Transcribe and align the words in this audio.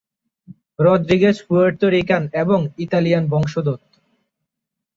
Rodriguez 0.79 1.37
Puerto 1.47 1.87
Rican 1.89 2.23
এবং 2.33 2.59
Italian 2.77 3.23
বংশোদ্ভূত। 3.27 3.81